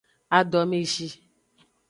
[0.37, 1.07] Adomezi.